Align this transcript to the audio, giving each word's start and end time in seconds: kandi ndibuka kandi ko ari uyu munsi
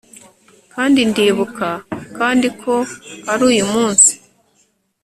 kandi 0.73 0.99
ndibuka 1.09 1.69
kandi 2.17 2.47
ko 2.61 2.73
ari 3.31 3.43
uyu 3.51 3.65
munsi 3.73 4.11